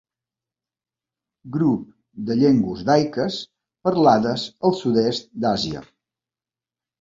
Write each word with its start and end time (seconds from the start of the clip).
Grup 1.55 1.83
de 2.29 2.37
llengües 2.39 2.81
daiques 2.87 3.37
parlades 3.89 4.47
al 4.71 4.75
sud-est 4.81 5.31
d'Àsia. 5.45 5.85